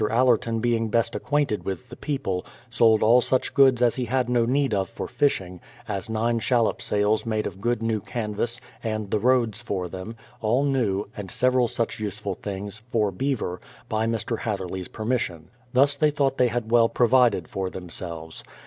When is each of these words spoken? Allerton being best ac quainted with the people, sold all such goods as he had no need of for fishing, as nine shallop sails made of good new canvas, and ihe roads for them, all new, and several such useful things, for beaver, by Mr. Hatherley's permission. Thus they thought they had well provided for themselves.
Allerton 0.09 0.61
being 0.61 0.89
best 0.89 1.15
ac 1.15 1.21
quainted 1.23 1.63
with 1.63 1.89
the 1.89 1.95
people, 1.95 2.43
sold 2.71 3.03
all 3.03 3.21
such 3.21 3.53
goods 3.53 3.83
as 3.83 3.97
he 3.97 4.05
had 4.05 4.29
no 4.29 4.47
need 4.47 4.73
of 4.73 4.89
for 4.89 5.07
fishing, 5.07 5.61
as 5.87 6.09
nine 6.09 6.39
shallop 6.39 6.81
sails 6.81 7.23
made 7.23 7.45
of 7.45 7.61
good 7.61 7.83
new 7.83 7.99
canvas, 7.99 8.59
and 8.83 9.13
ihe 9.13 9.23
roads 9.23 9.61
for 9.61 9.87
them, 9.87 10.15
all 10.41 10.63
new, 10.63 11.07
and 11.15 11.29
several 11.29 11.67
such 11.67 11.99
useful 11.99 12.33
things, 12.33 12.81
for 12.91 13.11
beaver, 13.11 13.61
by 13.89 14.07
Mr. 14.07 14.39
Hatherley's 14.39 14.87
permission. 14.87 15.49
Thus 15.71 15.97
they 15.97 16.09
thought 16.09 16.39
they 16.39 16.47
had 16.47 16.71
well 16.71 16.89
provided 16.89 17.47
for 17.47 17.69
themselves. 17.69 18.43